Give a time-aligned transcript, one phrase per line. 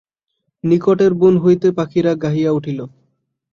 [0.63, 2.79] নিকটের বন হইতে পাখীরা গাহিয়া উঠিল।